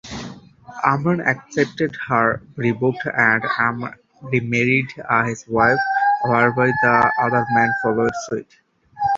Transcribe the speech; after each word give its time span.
Amram 0.83 1.19
accepted 1.19 1.95
her 2.07 2.41
rebuke 2.55 3.05
and 3.15 3.43
remarried 4.23 4.89
his 5.27 5.47
wife, 5.47 5.77
whereby 6.25 6.71
the 6.81 7.11
other 7.21 7.45
men 7.53 7.69
followed 7.83 8.09
suit. 8.27 8.57